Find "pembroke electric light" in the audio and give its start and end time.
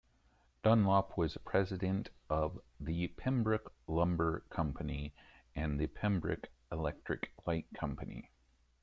5.85-7.67